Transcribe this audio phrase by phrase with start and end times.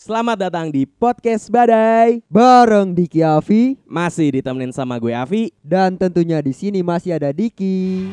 [0.00, 2.24] Selamat datang di podcast Badai.
[2.32, 5.52] bareng Diki Avi Masih ditemenin sama gue Avi.
[5.60, 8.08] dan tentunya di sini masih ada Diki.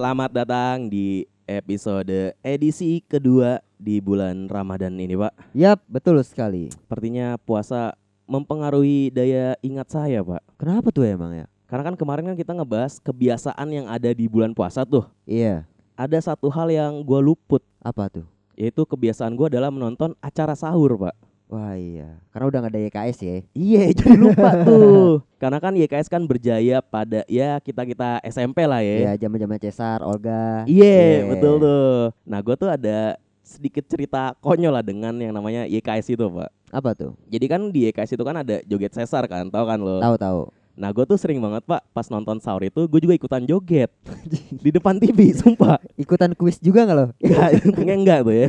[0.00, 5.52] Selamat datang di episode edisi kedua di bulan Ramadan ini, Pak.
[5.52, 6.72] Yap, betul sekali.
[6.72, 7.92] Sepertinya puasa
[8.24, 10.40] mempengaruhi daya ingat saya, Pak.
[10.56, 11.44] Kenapa tuh emang ya?
[11.68, 15.04] Karena kan kemarin kan kita ngebahas kebiasaan yang ada di bulan puasa tuh.
[15.28, 15.68] Iya,
[16.00, 18.24] Ada satu hal yang gue luput, apa tuh?
[18.56, 21.12] yaitu kebiasaan gue adalah menonton acara sahur, Pak.
[21.50, 23.36] Wah iya, karena udah nggak ada YKS ya.
[23.58, 25.26] Iya, jadi lupa tuh.
[25.34, 28.96] Karena kan YKS kan berjaya pada ya kita-kita SMP lah ya.
[29.02, 30.62] Iya, zaman-zaman Cesar, Olga.
[30.70, 31.26] Iya, Iya.
[31.26, 32.14] betul tuh.
[32.22, 36.50] Nah, gue tuh ada sedikit cerita konyol lah dengan yang namanya YKS itu, Pak.
[36.70, 37.18] Apa tuh?
[37.26, 39.98] Jadi kan di YKS itu kan ada joget sesar kan, tahu kan lo?
[39.98, 40.54] Tahu-tahu.
[40.80, 43.92] Nah, gue tuh sering banget, Pak, pas nonton sahur itu gue juga ikutan joget
[44.64, 45.76] di depan TV, sumpah.
[46.00, 47.06] Ikutan kuis juga nggak lo?
[47.20, 48.46] Enggak, enggak tuh ya.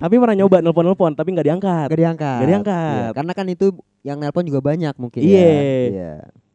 [0.00, 1.86] tapi pernah nyoba nelpon-nelpon, tapi nggak diangkat.
[1.92, 2.36] Gak diangkat.
[2.40, 2.96] Nggak diangkat.
[2.96, 3.66] Iya, karena kan itu
[4.00, 5.44] yang nelpon juga banyak mungkin Iya.
[5.44, 5.60] ya.
[5.92, 6.12] Iya.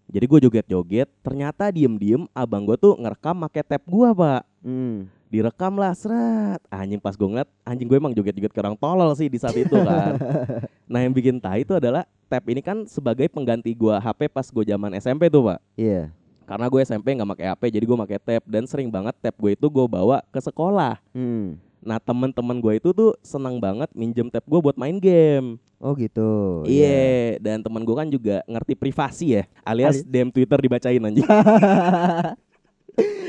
[0.08, 4.42] Jadi gue joget-joget, ternyata diem-diem abang gue tuh ngerekam pakai tab gue, Pak.
[4.66, 5.14] Hmm.
[5.28, 9.28] direkam lah seret anjing pas gue ngeliat anjing gue emang joget-joget ke orang tolol sih
[9.28, 10.16] di saat itu kan
[10.92, 14.64] nah yang bikin tai itu adalah tab ini kan sebagai pengganti gue HP pas gue
[14.64, 15.60] zaman SMP tuh pak.
[15.76, 16.12] Iya.
[16.48, 18.44] karena gue SMP nggak pakai HP jadi gue pakai tab.
[18.48, 21.00] Dan sering banget tab gue itu gue bawa ke sekolah.
[21.12, 21.56] Hmm.
[21.78, 25.56] nah temen-temen gue itu tuh senang banget minjem tab gue buat main game.
[25.78, 26.64] Oh gitu.
[26.66, 27.38] iya.
[27.38, 31.22] Dan temen gue kan juga ngerti privasi ya alias Ali- DM Twitter dibacain anjing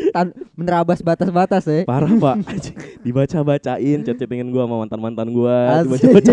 [0.09, 1.85] Tan menerabas batas-batas ya.
[1.85, 5.57] Parah pak Anjing, Dibaca-bacain Chat-chattingin gue sama mantan-mantan gue.
[5.85, 6.33] Dibaca-baca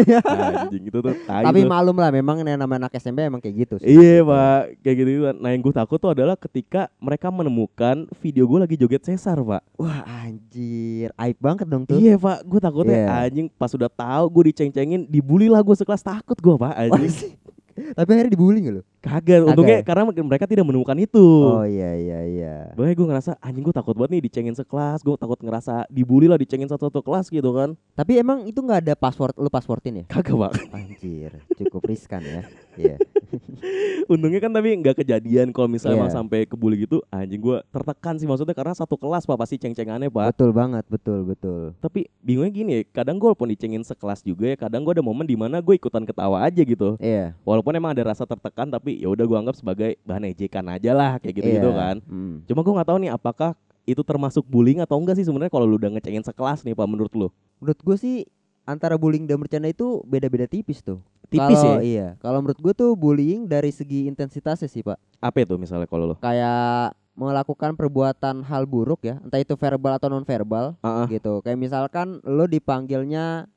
[0.64, 3.76] Anjing itu tuh tai Tapi malum lah memang yang namanya anak SMP emang kayak gitu
[3.83, 3.92] sih.
[3.92, 8.48] Iya pak Kayak gitu gitu Nah yang gue takut tuh adalah ketika Mereka menemukan Video
[8.48, 11.99] gue lagi joget sesar pak Wah anjir, aib banget dong tuh.
[11.99, 13.27] Iya pak Gue takutnya Iya.
[13.27, 17.36] anjing Pas udah tahu gue diceng-cengin Dibully lah gue sekelas Takut gue pak anjing.
[17.75, 18.83] Tapi akhirnya dibully gak lo?
[19.03, 19.83] Kagak Kagak Untungnya ya?
[19.83, 22.55] karena mereka tidak menemukan itu Oh iya iya iya.
[22.80, 26.39] Makanya gue ngerasa Anjing gue takut banget nih Dicengin sekelas Gue takut ngerasa Dibully lah
[26.39, 30.05] Dicengin satu-satu kelas gitu kan Tapi emang itu nggak ada password, lu passwordin ya?
[30.08, 32.41] Kagak pak Anjir, cukup riskan ya.
[32.75, 32.97] Iya.
[34.06, 36.02] Untungnya kan tapi nggak kejadian kalau misalnya Iya.
[36.02, 40.08] emang sampai kebuli gitu anjing gua tertekan sih maksudnya karena satu kelas pak pasti ceng-cengannya
[40.08, 41.73] pak Betul banget, betul betul.
[41.80, 45.23] tapi bingungnya gini ya kadang gue walaupun dicengin sekelas juga ya kadang gue ada momen
[45.23, 47.34] di mana gue ikutan ketawa aja gitu Iya.
[47.42, 51.17] walaupun emang ada rasa tertekan tapi ya udah gue anggap sebagai bahan ejekan aja lah
[51.17, 51.80] kayak gitu gitu iya.
[51.80, 52.44] kan Hmm.
[52.44, 53.52] cuma gue nggak tahu nih apakah
[53.84, 57.14] itu termasuk bullying atau enggak sih sebenarnya kalau lu udah ngecengin sekelas nih pak menurut
[57.14, 58.16] lu Menurut gue sih
[58.65, 60.99] antara bullying dan bercanda itu beda-beda tipis tuh.
[61.26, 62.08] tipis Kalau- ya Iya.
[62.20, 64.98] Kalau menurut gue tuh bullying dari segi intensitasnya sih pak.
[65.17, 70.05] apa itu misalnya kalau lu Kayak melakukan perbuatan hal buruk ya, entah itu verbal atau
[70.05, 71.08] non verbal Ah, ah.
[71.08, 71.39] gitu.
[71.39, 73.48] Kayak misalkan lo dipanggilnya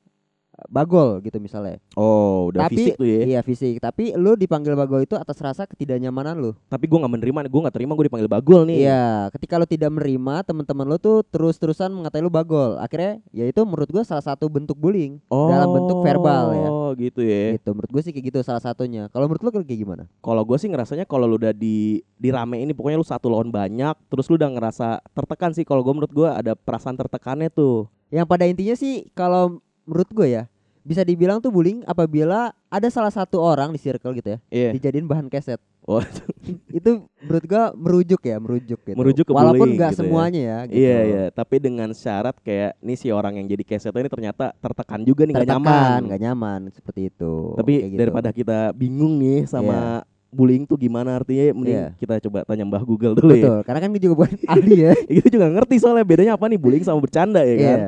[0.66, 1.78] bagol gitu misalnya.
[1.94, 5.62] oh udah Tapi- fisik tuh ya Iya fisik, tapi lu dipanggil bagol itu atas rasa
[5.64, 6.50] ketidaknyamanan lu.
[6.66, 9.90] tapi gue nggak menerima gue nggak terima gue dipanggil bagul nih Iya, ketika lu tidak
[9.90, 12.78] menerima, teman-teman lu tuh terus-terusan mengatai lu bagol.
[12.78, 16.68] Akhirnya ya itu menurut gua salah satu bentuk bullying dalam bentuk verbal ya.
[16.70, 17.58] Oh gitu ya.
[17.58, 17.68] Gitu.
[17.74, 19.10] Menurut gue sih kayak gitu salah satunya.
[19.10, 20.04] Kalau menurut lu kayak gimana?
[20.22, 23.94] Kalau gue sih ngerasanya kalau lu udah di dirame ini pokoknya lu satu lawan banyak,
[24.08, 25.66] terus lu udah ngerasa tertekan sih.
[25.66, 27.90] Kalau gue menurut gue ada perasaan tertekannya tuh.
[28.08, 30.44] Yang pada intinya sih kalau menurut gue ya
[30.80, 34.70] bisa dibilang tuh bullying apabila ada salah satu orang di circle gitu ya Iya.
[34.72, 35.60] dijadiin bahan keset.
[35.82, 36.04] Oh,
[36.70, 38.92] itu menurut gua merujuk ya, merujuk gitu.
[38.92, 40.04] Merujuk ke Walaupun bullying nggak gitu ya.
[40.04, 40.58] semuanya ya.
[40.64, 40.76] gitu.
[40.78, 41.24] iya iya.
[41.30, 45.32] Tapi dengan syarat kayak nih si orang yang jadi keset ini ternyata tertekan juga nih
[45.32, 46.00] nggak Tertekan, nyaman.
[46.04, 47.32] nggak nyaman seperti itu.
[47.54, 47.96] Tapi gitu.
[47.98, 51.86] daripada kita bingung nih sama bullying tuh gimana artinya, mending Iya.
[51.96, 53.44] kita coba tanya Mbah Google dulu ya.
[53.44, 54.92] betul, karena kan gue juga bukan ahli ya.
[55.20, 57.80] Itu juga ngerti soalnya bedanya apa nih bullying sama bercanda ya kan.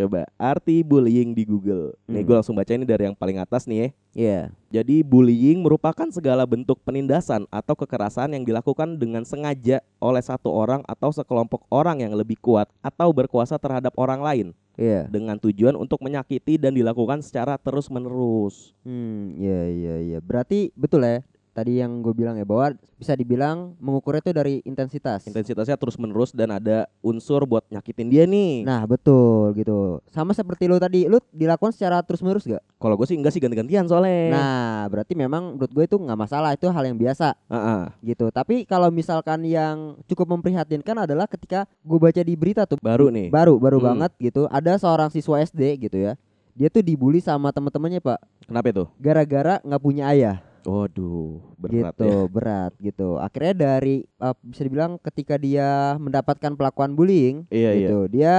[0.00, 1.92] Coba arti bullying di Google.
[2.08, 2.26] Nih Hmm.
[2.26, 3.88] gue langsung baca ini dari yang paling atas nih ya.
[4.16, 4.40] Iya.
[4.80, 10.80] Jadi bullying merupakan segala bentuk penindasan atau kekerasan yang dilakukan dengan sengaja oleh satu orang
[10.88, 14.46] atau sekelompok orang yang lebih kuat atau berkuasa terhadap orang lain
[14.80, 15.04] Iya.
[15.12, 18.72] dengan tujuan untuk menyakiti dan dilakukan secara terus-menerus.
[18.80, 20.18] Hmm, iya iya iya.
[20.24, 21.20] Berarti betul ya.
[21.60, 25.28] Tadi yang gue bilang ya bahwa bisa dibilang mengukurnya itu dari intensitas.
[25.28, 28.64] Intensitasnya terus menerus dan ada unsur buat nyakitin dia nih.
[28.64, 30.00] Nah betul gitu.
[30.08, 32.64] Sama seperti lu tadi, lu dilakukan secara terus menerus gak?
[32.76, 34.32] Kalau gue sih enggak sih ganti-gantian soalnya.
[34.32, 34.50] Nah
[34.88, 37.82] berarti memang menurut gue itu nggak masalah, itu hal yang biasa Heeh.
[38.06, 38.32] gitu.
[38.32, 43.28] Tapi kalau misalkan yang cukup memprihatinkan adalah ketika gue baca di berita tuh baru nih.
[43.28, 43.86] baru baru Hmm.
[43.86, 46.16] banget gitu, ada seorang siswa SD gitu ya,
[46.52, 48.84] dia tuh dibully sama teman-temannya pak, Kenapa itu?
[48.96, 50.40] gara-gara nggak punya ayah.
[50.62, 52.20] Waduh, berat gitu ya.
[52.26, 57.88] berat gitu akhirnya dari uh, bisa dibilang ketika dia mendapatkan pelakuan bullying Iya, iya.
[57.88, 58.36] gitu dia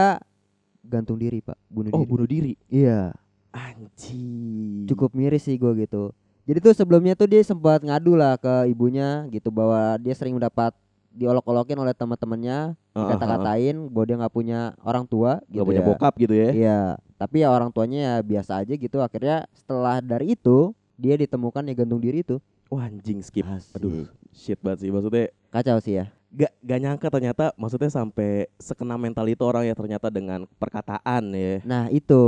[0.82, 2.54] gantung diri pak bunuh Oh, diri bunuh diri.
[2.68, 3.14] iya
[3.52, 4.86] Anjing.
[4.86, 6.14] cukup miris sih gue gitu
[6.44, 10.74] jadi tuh sebelumnya tuh dia sempat ngadu lah ke ibunya gitu bahwa dia sering mendapat
[11.12, 15.88] diolok-olokin oleh teman-temannya Heeh, kata-katain bahwa dia nggak punya orang tua gitu punya ya.
[15.88, 16.50] bokap gitu ya.
[16.50, 16.80] Iya,
[17.16, 18.98] tapi ya orang tuanya ya biasa aja gitu.
[18.98, 22.40] Akhirnya setelah dari itu dia ditemukan ya gantung diri itu.
[22.68, 23.44] Wah, anjing skip.
[23.44, 23.76] Asik.
[23.76, 25.28] Aduh, shit banget sih maksudnya.
[25.52, 26.08] Kacau sih ya.
[26.32, 31.60] Gak, gak nyangka ternyata maksudnya sampai sekena mental itu orang ya ternyata dengan perkataan ya.
[31.68, 32.24] Nah itu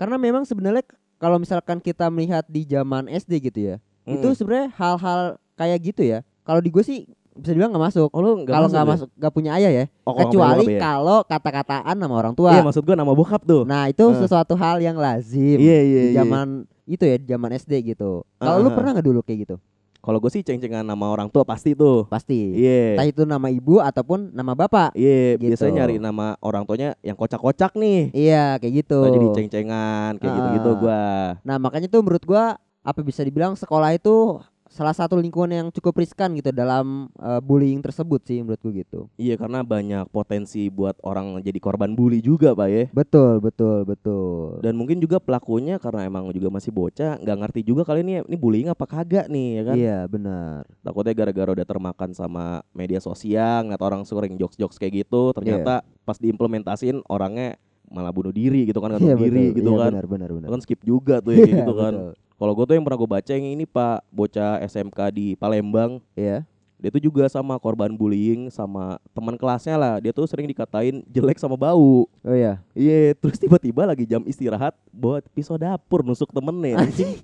[0.00, 0.80] karena memang sebenarnya
[1.20, 3.76] kalau misalkan kita melihat di zaman SD gitu ya,
[4.08, 4.32] itu Mm.
[4.32, 5.20] sebenarnya hal-hal
[5.52, 6.24] kayak gitu ya.
[6.40, 7.04] Kalau di gue sih
[7.36, 8.08] bisa dibilang nggak masuk.
[8.08, 8.88] Oh, lu Kalau nggak ya?
[8.88, 9.84] masuk, nggak punya ayah ya.
[10.08, 10.80] Oh, Kecuali ya?
[10.80, 12.56] kalau kata-kataan sama orang tua.
[12.56, 13.68] Iya, maksud gua nama bokap tuh.
[13.68, 14.16] Nah itu Eh.
[14.16, 16.24] sesuatu hal yang lazim Iya, iya, di iya.
[16.24, 18.26] zaman itu ya, zaman SD gitu.
[18.36, 18.76] Kalau lu Ah, ah.
[18.76, 19.56] pernah nggak dulu kayak gitu?
[20.00, 22.08] Kalau gue sih ceng-cengan nama orang tua pasti tuh.
[22.08, 22.56] Pasti.
[22.56, 22.96] Iya.
[22.96, 24.96] Entah itu nama ibu ataupun nama bapak.
[24.96, 25.44] Iya, Gitu.
[25.52, 28.08] biasanya nyari nama orang tuanya yang kocak-kocak nih.
[28.10, 28.96] Iya kayak gitu.
[28.96, 30.36] Oh, jadi ceng-cengan kayak Ah.
[30.40, 31.04] gitu-gitu gua.
[31.44, 34.40] Nah makanya tuh menurut gua apa bisa dibilang sekolah itu
[34.70, 39.00] salah satu lingkungan yang cukup riskan gitu dalam eh, bullying tersebut sih menurut gua gitu.
[39.18, 42.84] Iya, karena banyak potensi buat orang jadi korban bully juga, Pak ya.
[42.94, 44.62] Betul betul betul.
[44.62, 48.36] Dan mungkin juga pelakunya karena emang juga masih bocah, nggak ngerti juga kali ini ini
[48.38, 49.76] bullying apa kagak nih ya kan.
[49.76, 50.62] Iya benar.
[50.86, 56.14] Takutnya gara-gara udah termakan sama media sosial, ngeliat orang sering jokes-jokes kayak gitu, ternyata pas
[56.16, 57.58] diimplementasin orangnya
[57.90, 59.90] malah bunuh diri gitu kan, gantung Iya diri gitu Iya, kan.
[59.98, 60.48] Benar benar benar.
[60.54, 61.92] Kan skip juga tuh ya Iya, gitu kan.
[61.98, 62.29] betul.
[62.40, 66.40] Kalau gue tuh yang pernah gue baca yang ini Pak, bocah SMK di Palembang, Iya.
[66.80, 70.00] dia tuh juga sama korban bullying sama teman kelasnya lah.
[70.00, 72.08] Dia tuh sering dikatain jelek sama bau.
[72.08, 72.56] Oh iya.
[72.72, 76.80] Iya, terus tiba-tiba lagi jam istirahat bawa pisau dapur nusuk temennya.
[76.80, 77.20] Anjing.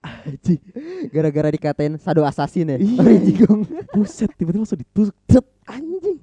[0.00, 0.60] Anjing.
[1.12, 2.78] Gara-gara dikatain sado assassin ya.
[2.80, 3.44] Iya.
[3.92, 5.12] Buset, tiba-tiba langsung ditusuk.
[5.28, 6.18] Cet, anjing.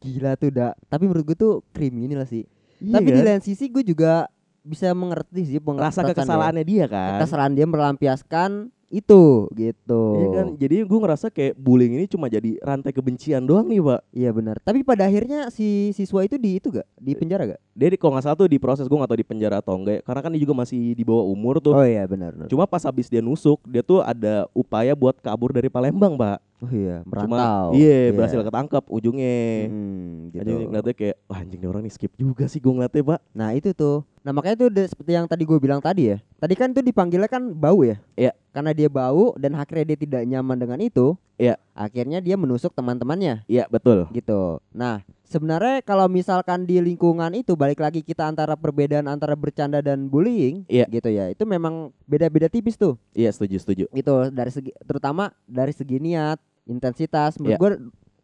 [0.00, 0.72] Gila tuh dah.
[0.88, 2.48] Tapi menurut gua tuh kriminal sih.
[2.76, 3.24] Iya Tapi di kan?
[3.24, 4.28] lain sisi gue juga
[4.66, 6.90] bisa mengerti sih rasa perasaan dia.
[6.90, 7.22] kan.
[7.22, 10.02] kesalahan dia melampiaskan itu gitu.
[10.14, 14.00] Iya kan, jadi gue ngerasa kayak bullying ini cuma jadi rantai kebencian doang nih pak.
[14.14, 14.56] Iya benar.
[14.62, 16.86] Tapi pada akhirnya si siswa itu di itu gak?
[16.94, 17.60] Di penjara gak?
[17.74, 20.06] Dia di, kalau nggak salah tuh di proses gue nggak tahu di penjara atau enggak,
[20.06, 21.74] karena kan dia juga masih di bawah umur tuh.
[21.74, 22.38] Oh iya benar.
[22.46, 26.38] Cuma pas habis dia nusuk, dia tuh ada upaya buat kabur dari Palembang, Pak.
[26.56, 27.76] Oh iya, Cuma merantau.
[27.76, 29.68] iya berhasil ketangkap ujungnya.
[29.68, 30.40] Hmm, gitu.
[30.40, 33.20] Anjing ngeliatnya kayak wah anjing orang nih skip juga sih gue ngeliatnya, Pak.
[33.36, 34.08] Nah, itu tuh.
[34.24, 36.18] Nah, makanya tuh seperti yang tadi gue bilang tadi ya.
[36.40, 38.00] Tadi kan tuh dipanggilnya kan bau ya?
[38.16, 38.32] Iya.
[38.56, 41.12] Karena dia bau dan akhirnya dia tidak nyaman dengan itu.
[41.36, 41.54] Iya.
[41.76, 44.08] Akhirnya dia menusuk teman-temannya Iya, betul.
[44.10, 44.60] gitu.
[44.72, 50.08] Nah, sebenarnya kalau misalkan di lingkungan itu balik lagi kita antara perbedaan antara bercanda dan
[50.08, 50.88] bullying Iya.
[50.88, 51.28] gitu ya.
[51.28, 52.96] Itu memang beda-beda tipis tuh.
[53.12, 53.84] Iya, setuju, setuju.
[53.92, 57.60] Gitu dari segi terutama dari segi niat, intensitas menurut Iya.
[57.60, 57.70] gue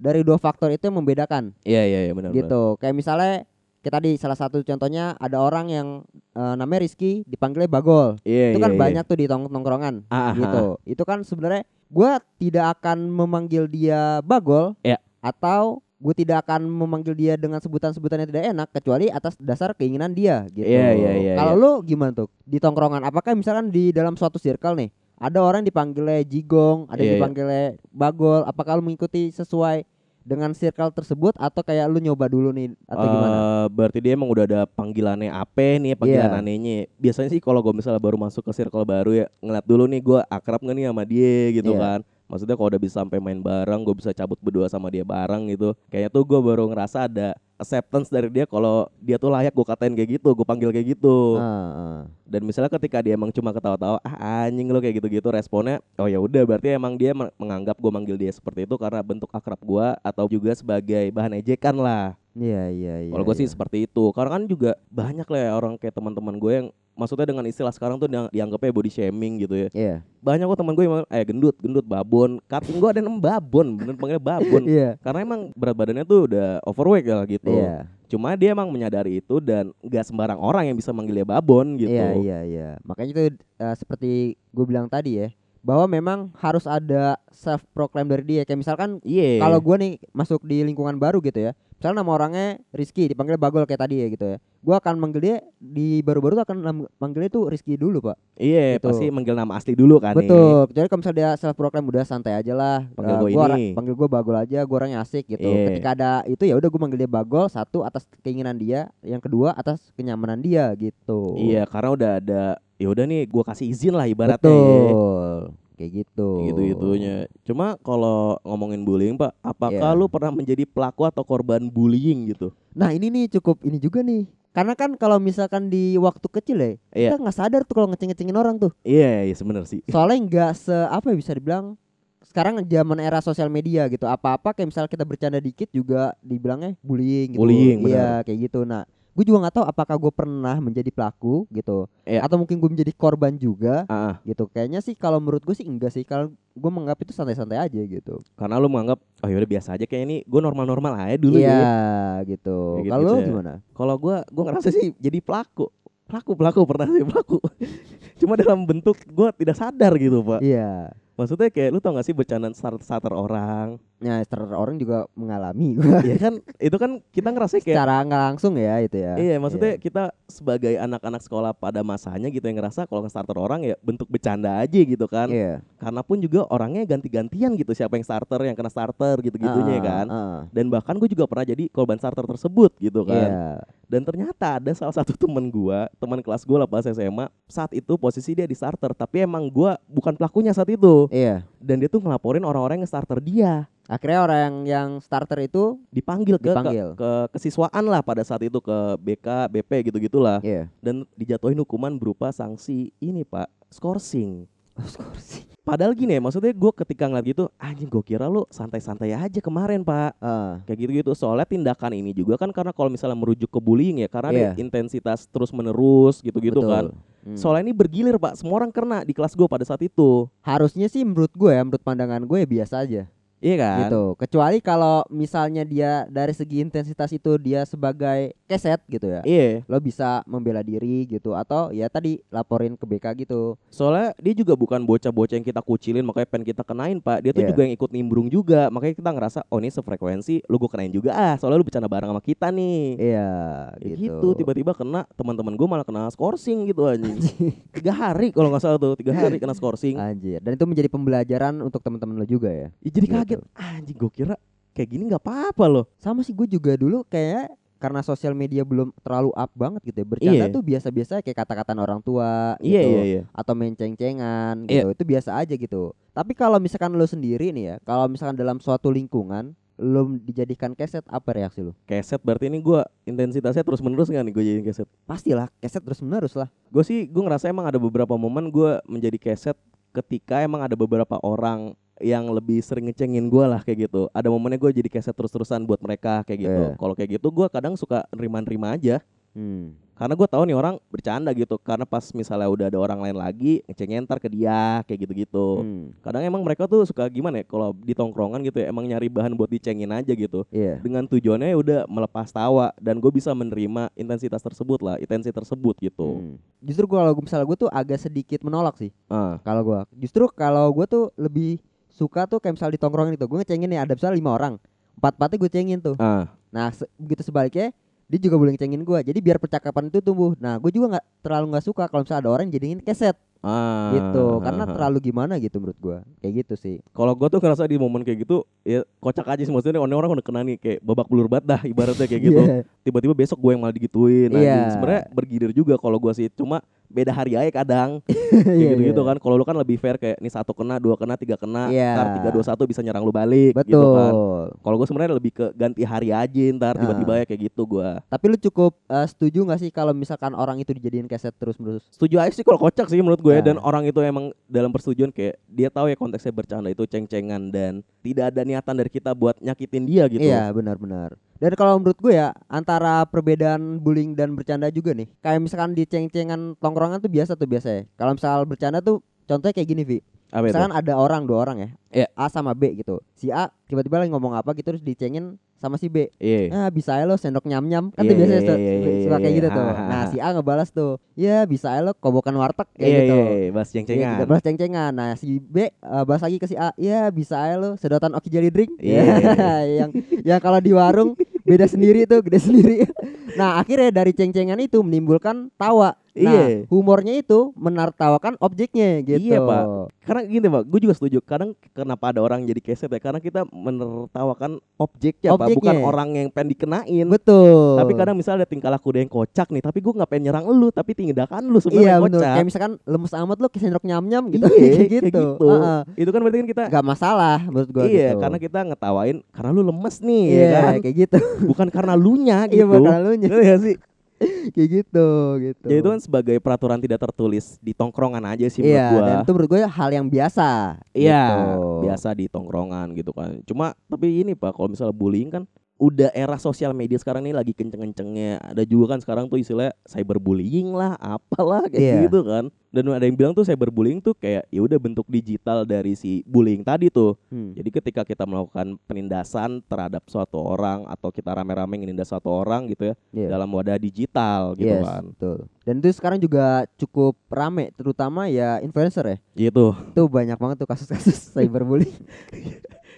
[0.03, 2.33] dari dua faktor itu yang membedakan Iya, iya, iya benar.
[2.33, 2.41] benar.
[2.43, 2.63] gitu.
[2.81, 3.35] Kayak misalnya
[3.83, 5.89] kita tadi salah satu contohnya ada orang yang
[6.33, 8.17] eh, namanya Rizky dipanggilnya Bagol.
[8.25, 8.81] Iya, itu iya, kan iya.
[8.81, 10.65] banyak tuh di tong tongkrongan Ah, ah, gitu.
[10.89, 14.97] Itu kan sebenarnya gua tidak akan memanggil dia Bagol Iya.
[15.21, 20.11] atau gue tidak akan memanggil dia dengan sebutan-sebutan yang tidak enak kecuali atas dasar keinginan
[20.11, 20.67] dia gitu.
[20.67, 21.63] Iya, iya, iya, Kalau iya.
[21.63, 23.07] lu gimana tuh di tongkrongan?
[23.07, 24.91] Apakah misalkan di dalam suatu circle nih
[25.23, 27.19] ada orang dipanggilnya Jigong, ada Iya, yang iya.
[27.23, 29.87] dipanggilnya Bagol, apakah lu mengikuti sesuai
[30.23, 33.35] dengan circle tersebut atau kayak lu nyoba dulu nih atau gimana?
[33.35, 36.39] Eh, berarti dia emang udah ada panggilannya apa nih panggilan Iya.
[36.39, 40.01] anehnya biasanya sih kalau gue misalnya baru masuk ke circle baru ya ngeliat dulu nih
[40.01, 41.81] gue akrab nggak nih sama dia gitu Iya.
[41.81, 42.01] kan
[42.33, 45.77] maksudnya kalau udah bisa sampai main bareng gue bisa cabut berdua sama dia bareng gitu
[45.93, 49.93] kayaknya tuh gue baru ngerasa ada acceptance dari dia kalau dia tuh layak gue katain
[49.93, 54.49] kayak gitu gue panggil kayak gitu Ah, dan misalnya ketika dia emang cuma ketawa-tawa ah
[54.49, 58.17] anjing lo kayak gitu-gitu responnya oh ya udah berarti emang dia men- menganggap gue manggil
[58.17, 62.95] dia seperti itu karena bentuk akrab gue atau juga sebagai bahan ejekan lah Iya iya
[63.05, 63.13] iya.
[63.13, 63.53] kalau gue sih iya.
[63.53, 67.45] seperti itu karena kan juga banyak lah ya orang kayak teman-teman gue yang maksudnya dengan
[67.45, 69.95] istilah sekarang tuh diang- dianggapnya body shaming gitu ya Iya.
[70.19, 73.95] banyak kok teman gue yang eh gendut gendut babon cutting gue ada yang babon bener
[73.95, 74.91] panggilnya babon Iya.
[74.99, 77.89] karena emang berat badannya tuh udah overweight lah gitu Iya.
[78.07, 81.89] cuma dia emang menyadari itu dan nggak sembarang orang yang bisa manggil dia babon gitu
[81.91, 82.69] Iya iya iya.
[82.83, 83.21] Makanya itu
[83.57, 84.11] eh, seperti
[84.49, 85.29] gue bilang tadi ya.
[85.61, 89.39] bahwa memang harus ada self proclaim dari dia kayak misalkan Iya.
[89.39, 93.63] kalau gua nih masuk di lingkungan baru gitu ya misalnya nama orangnya Rizky dipanggil Bagol
[93.65, 96.57] kayak tadi ya gitu ya gua akan manggil dia di baru-baru tuh akan
[96.95, 98.87] manggilnya tuh Rizky dulu pak Iya, Gitu.
[98.87, 100.23] pasti manggil nama asli dulu kan nih.
[100.23, 103.37] betul kecuali kalau misalnya dia self proclaim udah santai aja lah Panggil Eh, gua ini.
[103.37, 105.67] orang- panggil gua Bagol aja gua orangnya asik gitu Iya.
[105.69, 109.51] ketika ada itu ya udah gua manggil dia Bagol satu atas keinginan dia yang kedua
[109.53, 112.43] atas kenyamanan dia gitu Iya, karena udah ada
[112.77, 114.39] ya udah nih gua kasih izin lah ibaratnya.
[114.39, 114.55] ya.
[114.55, 116.29] betul kayak gitu.
[116.49, 119.99] Gitu gitunya cuma kalau ngomongin bullying pak apakah Iya.
[119.99, 122.53] lu pernah menjadi pelaku atau korban bullying gitu?
[122.73, 124.29] Nah ini nih cukup ini juga nih.
[124.53, 127.09] Karena kan kalau misalkan di waktu kecil ya Iya.
[127.13, 128.73] Kita nggak sadar tuh kalau ngeceng-ngecengin orang tuh.
[128.85, 129.81] Iya iya sebenernya sih.
[129.89, 131.77] Soalnya nggak se apa ya bisa dibilang
[132.23, 134.09] Sekarang zaman era sosial media gitu.
[134.09, 137.41] Apa-apa kayak misalnya kita bercanda dikit juga dibilangnya bullying gitu.
[137.45, 138.65] Bullying, Iya kayak gitu.
[138.65, 141.85] Nah gue juga nggak tahu apakah gue pernah menjadi pelaku gitu.
[142.09, 142.25] Iya.
[142.25, 144.17] Atau mungkin gue menjadi korban juga ah.
[144.25, 144.49] gitu.
[144.49, 146.03] Kayaknya sih kalau menurut gue sih enggak sih.
[146.03, 148.25] Kalau gue menganggap itu santai-santai aja gitu.
[148.41, 149.85] Karena lu menganggap oh yaudah biasa aja.
[149.85, 151.77] Kayak ini gue normal-normal aja dulu Iya ya
[152.25, 152.59] gitu.
[152.81, 153.27] Kayak gitu Kalau ya.
[153.29, 153.53] gimana?
[153.73, 155.69] kalau gua gua ngerasa sih jadi pelaku.
[156.09, 157.37] Pelaku pelaku pernah sih pelaku.
[158.21, 160.41] Cuma dalam bentuk gua tidak sadar gitu pak.
[160.41, 160.89] Iya
[161.23, 165.79] maksudnya kayak lu tau gak sih bercandaan starter starter orang Nah, secara orang juga mengalami
[166.11, 169.15] ya kan itu kan kita ngerasa kayak secara nggak langsung ya itu ya.
[169.15, 173.79] Iya, maksudnya kita sebagai anak-anak sekolah pada masanya gitu yang ngerasa kalau nge-starter orang ya
[173.79, 175.31] bentuk bercanda aja gitu kan.
[175.31, 175.63] Iya.
[175.79, 180.07] Karena pun juga orangnya ganti-gantian gitu siapa yang starter, yang kena starter gitu-gitunya Ah, kan.
[180.11, 183.31] ah, Dan bahkan gue juga pernah jadi korban starter tersebut gitu kan.
[183.31, 183.51] Iya.
[183.93, 187.93] Dan ternyata ada salah satu temen gua, teman kelas gue lah pas SMA, saat itu
[188.01, 191.13] posisi dia di starter, tapi emang gua bukan pelakunya saat itu.
[191.13, 191.45] Iya.
[191.61, 193.69] Dan dia tuh ngelaporin orang-orang yang starter dia.
[193.85, 196.97] Akhirnya orang yang, yang starter itu Dipanggil ke, Dipanggil.
[196.97, 200.41] ke, ke kesiswaan lah pada saat itu ke BK, BP gitu-gitulah.
[200.41, 200.73] iya.
[200.81, 205.45] dan dijatuhin hukuman berupa sanksi ini pak skorsing Oh, scoring.
[205.63, 209.87] padahal gini ya maksudnya gue ketika ngeliat gitu anjing gue kira lu santai-santai aja kemarin
[209.87, 214.03] pak Ah, kayak gitu-gitu soalnya tindakan ini juga kan karena kalau misalnya merujuk ke bullying
[214.03, 216.71] ya karena ada intensitas terus menerus gitu-gitu betul.
[216.71, 216.87] kan
[217.23, 217.39] Hmm.
[217.39, 221.07] soalnya ini bergilir pak semua orang kena di kelas gue pada saat itu harusnya sih
[221.07, 223.07] menurut gue ya, menurut pandangan gue ya biasa aja.
[223.43, 224.03] Iya kan Gitu.
[224.17, 229.21] Kecuali kalau misalnya dia dari segi intensitas itu dia sebagai keset gitu ya.
[229.23, 233.59] iya Lo bisa membela diri gitu atau ya tadi laporin ke BK gitu.
[233.69, 237.43] soalnya dia juga bukan bocah-bocah yang kita kucilin makanya pengen kita kenain pak dia tuh
[237.43, 237.51] Iya.
[237.51, 241.11] juga yang ikut nimbrung juga makanya kita ngerasa oh ini sefrekuensi lu gue kenain juga
[241.11, 243.31] ah soalnya lu bercanda bareng sama kita nih Iya,
[243.75, 243.99] Ya gitu.
[243.99, 247.19] gitu tiba-tiba kena teman-teman gue malah kena skorsing gitu anjing
[247.77, 250.39] tiga hari kalau nggak salah tuh tiga hari kena skorsing Anjir.
[250.39, 252.69] Dan itu menjadi pembelajaran untuk teman-teman lo juga ya.
[252.79, 253.15] ya, jadi Gitu.
[253.15, 254.35] kaget anjing gue kira
[254.73, 258.95] kayak gini nggak apa-apa loh Sama sih gue juga dulu kayak karena sosial media belum
[259.03, 260.07] terlalu up banget gitu ya.
[260.07, 260.55] Bercanda Iya.
[260.55, 262.71] tuh biasa-biasa kayak kata-kata orang tua gitu.
[262.71, 264.87] iya iya iya Atau main ceng-cengan Iya.
[264.87, 264.95] gitu.
[264.95, 265.91] Itu biasa aja gitu.
[266.11, 271.03] Tapi kalau misalkan lo sendiri nih ya, kalau misalkan dalam suatu lingkungan lo dijadikan keset
[271.05, 271.75] apa reaksi lo?
[271.83, 275.99] keset berarti ini gue intensitasnya terus menerus nggak nih gue jadi keset Pastilah keset terus
[275.99, 276.47] menerus lah.
[276.65, 279.59] gue sih gue ngerasa emang ada beberapa momen gue menjadi keset
[279.91, 284.59] ketika emang ada beberapa orang yang lebih sering ngecengin gue lah kayak gitu ada momennya
[284.59, 286.77] gue jadi keset terus-terusan buat mereka kayak gitu Iya.
[286.77, 288.99] kalau kayak gitu gue kadang suka nerima-nerima aja
[289.33, 289.73] Hmm.
[289.93, 293.65] karena gue tahu nih orang bercanda gitu karena pas misalnya udah ada orang lain lagi
[293.65, 295.97] ngecengin ntar ke dia kayak gitu-gitu Hmm.
[296.05, 299.33] kadang emang mereka tuh suka gimana ya kalau di tongkrongan gitu ya emang nyari bahan
[299.33, 300.85] buat dicengin aja gitu Iya.
[300.85, 305.81] dengan tujuannya ya udah melepas tawa dan gue bisa menerima intensitas tersebut lah intensi tersebut
[305.81, 306.37] gitu Hmm.
[306.61, 308.93] Justru gua kalau misalnya gue tuh agak sedikit menolak sih.
[309.09, 311.57] ah Kalau gua justru kalau gua tuh lebih
[311.93, 314.55] suka tuh kayak misalnya di tongkrongan itu gue ngecengin nih ada misalnya lima orang
[314.93, 315.97] empat empatnya gue cengin tuh.
[315.97, 316.29] Ah.
[316.49, 317.73] Nah se- begitu sebaliknya
[318.05, 320.33] dia juga boleh ngecengin gue jadi biar percakapan itu tumbuh.
[320.37, 323.17] Nah gue juga nggak terlalu nggak suka kalau misalnya ada orang yang jadiin keset.
[323.41, 323.91] Ah.
[323.91, 326.77] Gitu karena terlalu gimana gitu menurut gua kayak gitu sih.
[326.93, 330.11] Kalau gue tuh ngerasa di momen kayak gitu ya kocak aja sih maksudnya orang orang
[330.15, 332.39] udah kena nih kayak babak belur banget dah ibaratnya kayak gitu.
[332.39, 332.57] Iya.
[332.83, 334.39] tiba-tiba besok gue yang malah digituin Iya.
[334.39, 334.71] anjing.
[334.73, 339.09] sebenarnya bergilir juga kalau gue sih cuma beda hari aja kadang kayak gitu gitu iya.
[339.09, 341.97] kan kalau lu kan lebih fair kayak nih satu kena dua kena tiga kena Iya.
[341.97, 344.13] ntar tiga dua satu bisa nyerang lu balik betul gitu kan
[344.61, 346.81] kalau gue sebenarnya lebih ke ganti hari aja ntar Ah.
[346.85, 350.61] tiba-tiba ya kayak gitu gue tapi lu cukup eh, setuju nggak sih kalau misalkan orang
[350.61, 353.41] itu dijadiin keset terus menerus setuju aja sih kalau kocak sih menurut gue ya.
[353.41, 353.47] Nah.
[353.49, 357.73] dan orang itu emang dalam persetujuan kayak dia tahu ya konteksnya bercanda itu ceng-cengan dan
[358.05, 361.17] tidak ada niatan dari kita buat nyakitin dia gitu Iya benar-benar.
[361.43, 365.11] Dan kalau menurut gue ya antara perbedaan bullying dan bercanda juga nih.
[365.19, 367.83] Kayak misalkan di ceng-cengan tongkrongan tuh biasa tuh biasa ya.
[367.99, 369.99] Kalau misal bercanda tuh contohnya kayak gini Vi.
[370.33, 371.69] apa itu Misalkan ada orang dua orang ya.
[371.91, 372.07] Iya.
[372.15, 373.03] A sama B gitu.
[373.19, 376.15] Si A tiba-tiba lagi ngomong apa gitu terus dicengin sama si B.
[376.23, 376.49] Iya.
[376.55, 379.03] Ah bisa aja lo sendok nyam nyam kan Iya, tuh biasanya iya, tuh, iya, iya,
[379.03, 379.67] suka kayak gitu tuh.
[379.67, 382.99] Ha, ha, Nah si A ngebalas tuh, ya bisa aja lo kobokan warteg kayak Iya,
[383.03, 383.17] gitu.
[383.19, 384.15] iya, iya, bahas ceng-cengan.
[384.15, 384.93] kita balas ceng-cengan.
[384.95, 385.71] Nah, si B eh,
[386.07, 386.71] balas lagi ke si A.
[386.79, 388.79] Ya, bisa aja lo sedotan Oki Jelly Drink.
[388.79, 389.03] Iya.
[389.03, 389.53] Ya,
[389.85, 389.91] yang
[390.23, 391.13] yang kalau di warung
[391.47, 392.77] beda sendiri tuh, gede sendiri.
[393.39, 395.95] nah, akhirnya dari ceng-cengan itu menimbulkan tawa.
[396.13, 396.69] Nah, Iya.
[396.69, 399.33] humornya itu menertawakan objeknya gitu.
[399.33, 399.65] Iya, Pak.
[400.03, 401.23] Karena gini pak, gue juga setuju.
[401.23, 402.99] Kadang kenapa ada orang jadi keset ya?
[402.99, 405.87] Karena kita menertawakan objeknya, pak, bukan Objeknya.
[405.87, 407.07] orang yang pengen dikenain.
[407.07, 407.79] Betul.
[407.79, 410.45] Tapi kadang misalnya ada tingkah laku dia yang kocak nih, tapi gue nggak pengen nyerang
[410.49, 412.11] lu, tapi tindakan lu Iya sebenarnya benar.
[412.13, 412.33] kocak.
[412.35, 414.45] Kayak misalkan lemes amat lo ke sendok nyam-nyam gitu.
[414.45, 415.07] Iya, kayak kayak gitu.
[415.09, 415.25] gitu.
[415.49, 415.81] Heeh.
[415.97, 418.21] Itu kan berarti kan kita Gak masalah menurut gua iya, gitu.
[418.21, 420.73] karena kita ngetawain karena lu lemes nih, Iya, ya kan?
[420.83, 421.17] kayak gitu.
[421.49, 422.75] Bukan karena lu nya Iya, gitu.
[422.75, 423.29] bukan elunya.
[423.31, 423.77] Ngerti nggak sih?
[424.55, 425.09] kayak gitu,
[425.41, 425.67] gitu.
[425.69, 429.03] Ya itu kan sebagai peraturan tidak tertulis di tongkrongan aja sih Iya, menurut gua.
[429.07, 430.49] dan itu menurut gue hal yang biasa.
[430.93, 431.71] Iya, gitu.
[431.87, 433.41] biasa di tongkrongan gitu kan.
[433.45, 435.45] Cuma tapi ini Pak, kalau misalnya bullying kan
[435.83, 438.39] udah era sosial media sekarang ini lagi kenceng-kencengnya.
[438.39, 442.03] Ada juga kan sekarang tuh istilah cyberbullying lah, apalah kayak Iya.
[442.07, 442.45] gitu kan.
[442.71, 446.63] Dan ada yang bilang tuh cyberbullying tuh kayak ya udah bentuk digital dari si bullying
[446.63, 447.19] tadi tuh.
[447.29, 447.51] Hmm.
[447.53, 452.89] Jadi ketika kita melakukan penindasan terhadap suatu orang atau kita rame-rame ngenindas suatu orang gitu
[452.89, 453.29] ya Iya.
[453.29, 455.03] dalam wadah digital gitu Yes, kan.
[455.11, 455.39] betul.
[455.63, 456.47] Dan itu sekarang juga
[456.77, 459.17] cukup rame, terutama ya influencer ya.
[459.35, 459.67] Gitu.
[459.93, 461.99] Itu banyak banget tuh kasus-kasus cyberbullying.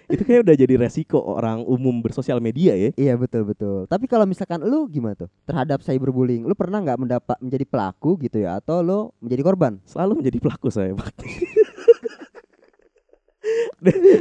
[0.04, 2.90] Itu kayak udah jadi resiko orang umum bersosial media ya.
[2.94, 3.84] iya betul betul.
[3.84, 6.44] Tapi kalau misalkan lu gimana tuh terhadap cyberbullying?
[6.44, 9.72] Lu pernah nggak mendapat menjadi pelaku gitu ya, atau lu menjadi korban?
[9.84, 11.08] selalu menjadi pelaku saya Pak.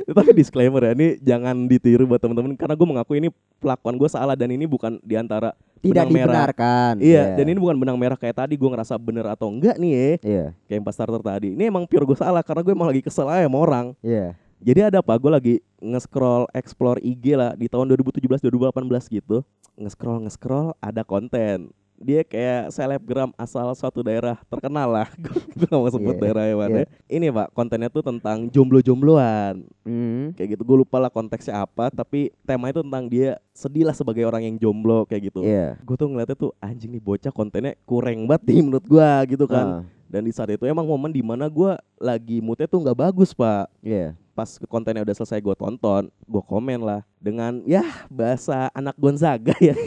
[0.04, 4.36] Tapi disclaimer ya, ini jangan ditiru buat teman-teman karena gue mengaku ini pelakuan gue salah
[4.36, 6.44] dan ini bukan di antara Tidak benang merah.
[6.52, 6.94] dibenarkan.
[7.00, 10.04] Iya, dan ini bukan benang merah kayak tadi gue ngerasa bener atau enggak nih ya,
[10.20, 11.56] Iya, kayak yang pas starter tadi.
[11.56, 13.86] Ini emang pure gue salah karena gue emang lagi kesel aja sama orang.
[14.04, 14.36] iya.
[14.64, 15.14] Jadi ada apa?
[15.16, 18.80] Gue lagi nge-scroll explore IG lah di tahun 2017 2018
[19.12, 19.44] gitu.
[19.76, 21.68] Nge-scroll nge-scroll ada konten.
[21.94, 25.08] Dia kayak selebgram asal suatu daerah terkenal lah.
[25.56, 26.78] gue gak mau sebut Iya, daerahnya mana.
[26.80, 26.86] iya.
[27.08, 29.64] Ini Pak, kontennya tuh tentang jomblo-jombloan.
[29.84, 30.32] Hmm.
[30.34, 30.64] Kayak gitu.
[30.64, 34.56] Gue lupa lah konteksnya apa, tapi temanya itu tentang dia sedih lah sebagai orang yang
[34.58, 35.44] jomblo kayak gitu.
[35.44, 35.76] Iya.
[35.82, 39.66] Gue tuh ngeliatnya tuh anjing nih bocah kontennya kurang banget nih menurut gua gitu kan.
[39.66, 43.32] Ah, Dan di saat itu emang momen di mana gua lagi moodnya tuh nggak bagus
[43.32, 44.14] pak Iya.
[44.34, 49.78] Pas kontennya udah selesai gue tonton, gue komen lah dengan ya bahasa anak Gonzaga ya.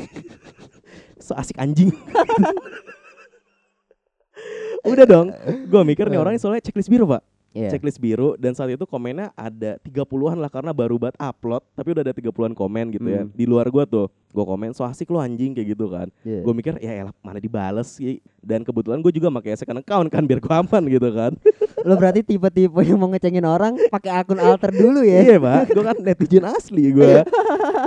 [1.25, 1.91] so asik anjing.
[4.87, 5.35] udah dong,
[5.67, 7.73] gue mikir nih orangnya soalnya checklist biru pak, Iya.
[7.73, 12.03] checklist biru dan saat itu komennya ada 30-an lah karena baru buat upload, tapi udah
[12.05, 13.25] ada 30-an komen gitu ya.
[13.25, 13.33] Hmm.
[13.33, 16.13] Di luar gue tuh, gue komen so asik lo anjing kayak gitu kan.
[16.21, 16.45] Iya.
[16.45, 18.21] Gue mikir ya elah mana dibales sih.
[18.45, 21.33] Dan kebetulan gue juga pakai second account kan biar gue aman gitu kan.
[21.87, 25.23] Lo berarti tipe-tipe yang mau ngecengin orang pakai akun alter dulu ya?
[25.23, 27.23] Iya pak, gue kan netizen asli gue.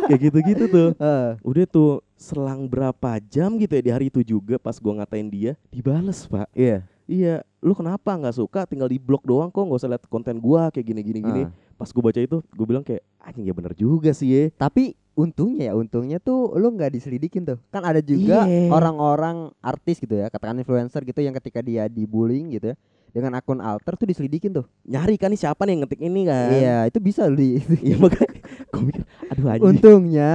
[0.10, 0.89] kayak gitu-gitu tuh.
[1.03, 1.27] Heeh.
[1.45, 5.51] Udah tuh selang berapa jam gitu ya di hari itu juga pas gue ngatain dia
[5.69, 6.47] dibales pak.
[6.55, 6.84] Iya.
[7.10, 10.71] Iya, lu kenapa nggak suka tinggal di blog doang kok nggak usah lihat konten gua
[10.71, 11.43] kayak gini gini gini.
[11.43, 11.51] Ah.
[11.75, 14.43] Pas gue baca itu, gue bilang kayak anjing ya bener juga sih ya.
[14.51, 17.55] Tapi untungnya ya, untungnya tuh lo nggak diselidikin tuh.
[17.67, 18.67] Kan ada juga Iya.
[18.67, 22.75] orang-orang artis gitu ya, katakan influencer gitu yang ketika dia dibullying gitu ya,
[23.09, 24.67] dengan akun alter tuh diselidikin tuh.
[24.83, 26.47] Nyari kan nih siapa nih yang ngetik ini kan.
[26.51, 27.63] Iya, itu bisa di.
[27.87, 28.39] Iya makanya
[28.75, 29.63] mikir, aduh anjing.
[29.71, 30.31] untungnya.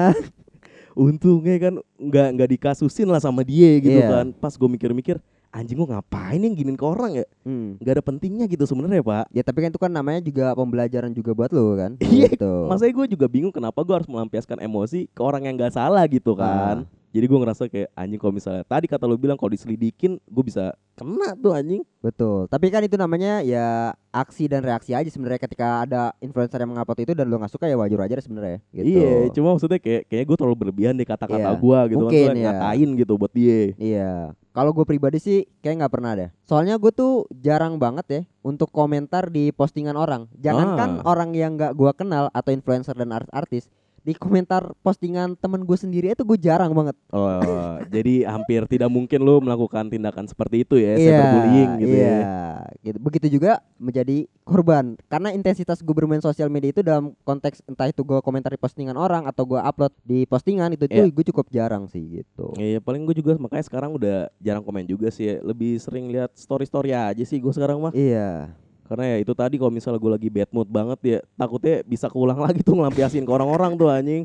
[0.94, 4.08] untungnya kan nggak nggak dikasusin lah sama dia gitu Iya.
[4.08, 5.18] kan pas gue mikir-mikir
[5.55, 7.79] anjing gue ngapain yang giniin ke orang ya Hmm.
[7.79, 11.31] nggak ada pentingnya gitu sebenarnya pak Ya tapi kan itu kan namanya juga pembelajaran juga
[11.31, 11.95] buat lo kan.
[12.03, 12.53] Iya, Gitu.
[12.67, 16.35] masanya gue juga bingung kenapa gue harus melampiaskan emosi ke orang yang nggak salah gitu
[16.35, 20.44] kan jadi gue ngerasa kayak anjing kalau misalnya tadi kata lo bilang kalau diselidikin gue
[20.44, 22.44] bisa kena tuh anjing Betul.
[22.53, 27.00] Tapi kan itu namanya ya aksi dan reaksi aja sebenarnya ketika ada influencer yang mengupload
[27.00, 28.61] itu dan lo nggak suka ya wajar aja sebenarnya.
[28.68, 29.00] Gitu.
[29.00, 32.37] iya cuma maksudnya kayak kayaknya gue terlalu berlebihan deh kata-kata Iya, gue gitu mungkin, kan
[32.37, 32.44] iya.
[32.53, 34.12] ngatain gitu buat dia Iya.
[34.53, 36.29] Kalau gue pribadi sih kayak nggak pernah deh.
[36.44, 40.29] Soalnya gue tuh jarang banget ya untuk komentar di postingan orang.
[40.37, 41.09] Jangankan Ah.
[41.09, 43.72] orang yang nggak gue kenal atau influencer dan artis-artis
[44.05, 46.93] di komentar postingan temen gue sendiri itu gue jarang banget.
[47.11, 52.45] oh jadi hampir tidak mungkin lo melakukan tindakan seperti itu ya cyberbullying gitu iya, ya
[52.85, 52.99] gitu.
[53.01, 58.05] Begitu juga menjadi korban karena intensitas gue bermain sosial media itu dalam konteks entah itu
[58.05, 62.21] gue komentari postingan orang atau gue upload di postingan itu tuh gue cukup jarang sih
[62.21, 62.53] gitu.
[62.61, 65.35] Iya paling gue juga makanya sekarang udah jarang komen juga sih ya.
[65.40, 68.53] Lebih sering lihat story-story aja sih gue sekarang mah Iya.
[68.85, 72.37] Karena ya itu tadi kalau misalnya gue lagi bad mood banget ya Takutnya bisa keulang
[72.44, 74.23] lagi tuh ngelampiasin ke orang-orang tuh anjing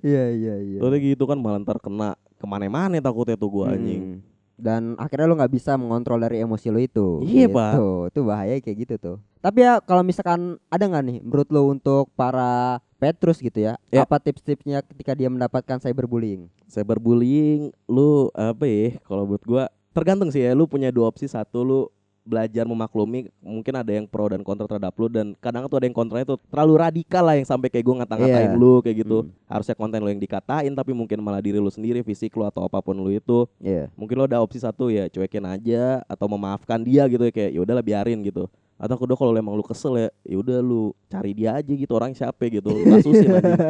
[0.00, 0.78] Iya iya iya.
[0.78, 4.18] Soalnya gitu kan malah ntar kena ke mana-mana takutnya tuh gue anjing Hmm.
[4.62, 7.08] dan akhirnya lu nggak bisa mengontrol dari emosi lu itu.
[7.24, 7.56] Iya, gitu.
[7.56, 7.72] Pak.
[8.08, 9.16] Itu bahaya kayak gitu tuh.
[9.38, 14.06] Tapi ya kalau misalkan ada nggak nih menurut lu untuk para Petrus gitu ya, Ya.
[14.06, 16.46] apa tips-tipsnya ketika dia mendapatkan cyberbullying?
[16.70, 21.58] cyberbullying lu apa ya kalau buat gua tergantung sih ya lu punya dua opsi satu
[21.60, 21.80] lu
[22.22, 25.92] belajar memaklumi mungkin ada yang pro dan kontra terhadap lu dan kadang tuh ada yang
[25.92, 28.56] kontranya tuh terlalu radikal lah yang sampai kayak gue ngata-ngatain Iya.
[28.56, 29.30] lu kayak gitu Hmm.
[29.44, 32.78] harusnya konten lu yang dikatain tapi mungkin malah diri lu sendiri fisik lu atau apa
[32.78, 33.90] pun lu itu Iya.
[33.94, 37.60] mungkin lo ada opsi satu ya cuekin aja atau memaafkan dia gitu ya kayak ya
[37.60, 41.54] udahlah biarin gitu atau kedua kalau emang lu kesel ya ya udah lu cari dia
[41.54, 43.54] aja gitu orang siapa gitu kasusin aja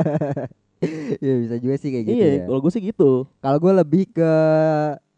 [1.17, 2.45] Iya bisa juga sih kayak gitu iya ya.
[2.45, 4.33] kalau gue sih gitu Kalau gue lebih ke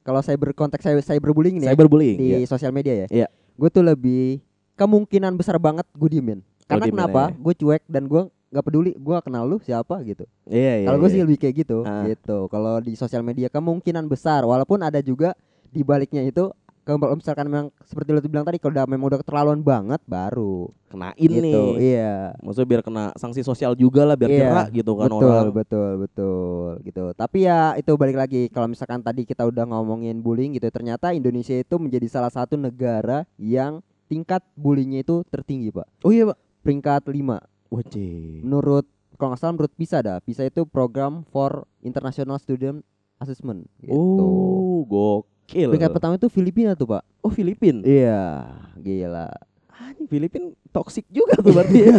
[0.05, 2.38] kalau cyber konteks cyber cyberbullying nih ya, cyberbullying di ya.
[2.45, 3.07] sosial media ya.
[3.09, 3.27] Iya.
[3.57, 4.45] Gue tuh lebih
[4.77, 6.45] kemungkinan besar banget gue diemin.
[6.69, 7.23] Karena diemin kenapa?
[7.33, 7.40] aja.
[7.40, 8.23] Gue cuek dan gue
[8.55, 10.23] nggak peduli gue kenal lu siapa gitu.
[10.47, 11.14] iya iya Kalau gue iya.
[11.19, 12.07] sih lebih kayak gitu, Ah.
[12.07, 12.47] gitu.
[12.47, 15.35] Kalau di sosial media kemungkinan besar, walaupun ada juga
[15.69, 19.61] di baliknya itu kalau misalkan memang seperti lu bilang tadi kalau udah memang udah keterlaluan
[19.64, 21.40] banget baru kenain gitu.
[21.40, 22.37] nih Iya.
[22.44, 25.90] maksudnya biar kena sanksi sosial juga lah biar Iya, jerak gitu kan betul, orang betul,
[26.05, 27.03] betul, gitu.
[27.16, 31.57] Tapi ya itu balik lagi kalau misalkan tadi kita udah ngomongin bullying gitu, ternyata Indonesia
[31.57, 35.88] itu menjadi salah satu negara yang tingkat bullyingnya itu tertinggi, Pak.
[36.05, 38.85] oh iya pak Peringkat 5 wajib menurut
[39.16, 40.18] kalau nggak salah menurut PISA dah.
[40.20, 42.83] PISA itu program for International Student
[43.18, 43.94] Assessment gitu.
[43.94, 47.03] oh gokil Peringkat pertama itu Filipina tuh, Pak.
[47.21, 49.29] oh Filipin Iya, gila.
[49.75, 51.93] anjing Filipin toxic juga tuh berarti ya.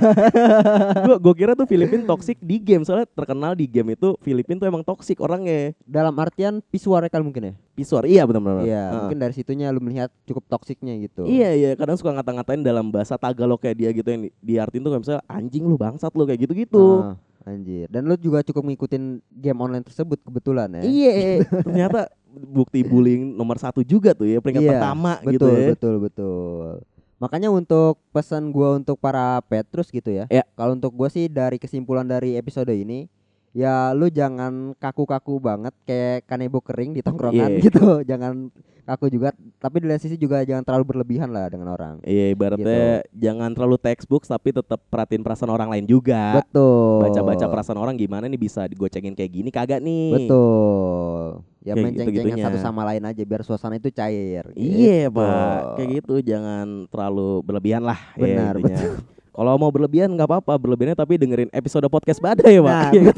[1.06, 4.66] gua gua kira tuh Filipin toxic di game soalnya terkenal di game itu Filipin tuh
[4.66, 7.54] emang toxic orangnya Dalam artian visual kali mungkin ya.
[7.72, 8.96] pisuar iya benar-benar Iya, Heeh.
[8.98, 11.24] mungkin dari situnya lu melihat cukup toksiknya gitu.
[11.24, 14.90] Iya iya kadang suka ngata-ngatain dalam bahasa Tagalog kayak dia gitu yang di- diartiin tuh
[14.90, 16.86] kayak misalnya anjing lu bangsat lu kayak gitu-gitu.
[17.06, 17.86] Ah, anjir.
[17.88, 20.82] Dan lu juga cukup ngikutin game online tersebut kebetulan ya.
[20.82, 21.14] Iya,
[21.62, 25.68] ternyata bukti bullying nomor satu juga tuh ya peringkat Iya, pertama betul, gitu ya.
[25.72, 26.68] betul, betul.
[27.16, 30.28] Makanya untuk pesan gua untuk para Petrus gitu ya.
[30.28, 30.44] Ya.
[30.54, 33.08] Kalau untuk gua sih dari kesimpulan dari episode ini
[33.56, 37.64] ya lu jangan kaku-kaku banget kayak kanebo kering di tongkrongan Iya.
[37.64, 37.86] gitu.
[38.12, 38.52] Jangan
[38.86, 41.98] kaku juga, tapi di lain sisi juga jangan terlalu berlebihan lah dengan orang.
[42.06, 46.38] Iya ibaratnya jangan terlalu textbook tapi tetap perhatiin perasaan orang lain juga.
[46.38, 47.02] Betul.
[47.02, 50.30] Baca-baca perasaan orang gimana nih bisa digocengin kayak gini kagak nih.
[50.30, 51.42] Betul.
[51.66, 54.46] Ya Kayak satu sama lain aja biar suasana itu cair.
[54.54, 55.18] Iya gitu.
[55.18, 57.98] pak, kayak gitu jangan terlalu berlebihan lah.
[58.14, 59.02] ya Benar, intinya.
[59.36, 62.70] Kalau mau berlebihan nggak apa-apa, berlebihannya tapi dengerin episode podcast badai ya pak.
[62.70, 63.18] Nah, Iya kan?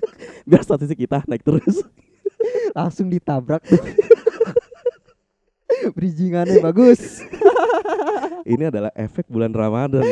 [0.52, 1.80] Biar statistik kita naik terus.
[2.76, 3.64] Langsung ditabrak.
[5.96, 7.24] Bridgingannya bagus.
[8.46, 10.04] Ini adalah efek bulan Ramadan.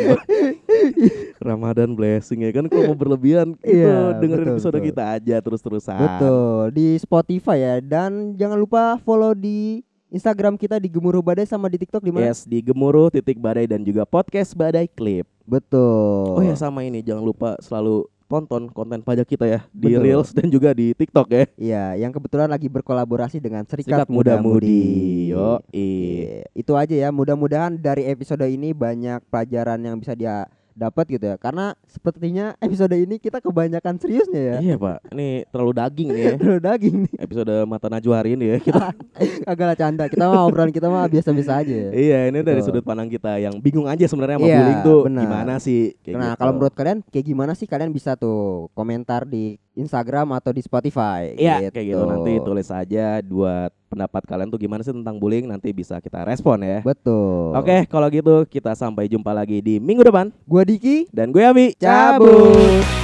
[1.38, 4.86] Ramadan blessing ya kan kalau mau berlebihan itu Iya, dengerin betul, episode betul.
[4.88, 5.98] kita aja terus-terusan.
[5.98, 11.66] Betul di Spotify ya dan jangan lupa follow di Instagram kita di Gemuruh Badai sama
[11.66, 12.30] di TikTok di mana?
[12.30, 15.26] Yes, di Gemuruh titik badai dan juga podcast badai klip.
[15.42, 16.38] Betul.
[16.38, 20.00] Oh ya sama ini jangan lupa selalu tonton konten pajak kita ya di Betul.
[20.00, 21.44] Reels dan juga di TikTok ya.
[21.54, 24.70] Iya, yang kebetulan lagi berkolaborasi dengan Serikat, Serikat Muda Muda-Mudi.
[24.70, 25.30] Mudi.
[25.34, 27.08] Yo, Iya, Itu aja ya.
[27.10, 31.36] Mudah-mudahan dari episode ini banyak pelajaran yang bisa dia dapat gitu ya.
[31.36, 34.56] Karena sepertinya episode ini kita kebanyakan seriusnya ya.
[34.60, 36.32] Iya pak, ini terlalu daging nih ya.
[36.40, 37.14] Terlalu daging nih.
[37.16, 38.86] Episode mata najwa hari ini ya kita.
[39.46, 40.04] Kagak lah canda.
[40.06, 41.90] Kita mah obrolan kita mah biasa-biasa aja ya.
[41.90, 42.74] iya, ini dari Betul.
[42.74, 45.22] sudut pandang kita yang bingung aja sebenarnya sama Iya, bullying tuh benar.
[45.22, 45.82] gimana sih.
[46.02, 46.38] Kayak Nah, gitu.
[46.38, 51.34] kalau menurut kalian kayak gimana sih kalian bisa tuh komentar di Instagram atau di Spotify
[51.34, 55.70] Iya kayak gitu nanti tulis aja buat pendapat kalian tuh gimana sih tentang bullying nanti
[55.70, 56.82] bisa kita respon ya.
[56.82, 57.54] Betul.
[57.54, 61.78] Oke kalau gitu kita sampai jumpa lagi di minggu depan Gua Diki dan gue Abi
[61.78, 63.03] cabut.